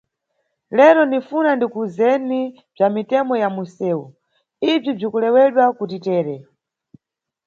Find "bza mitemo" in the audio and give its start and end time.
2.75-3.33